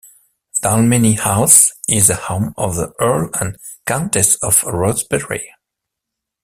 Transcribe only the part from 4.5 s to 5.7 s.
Rosebery.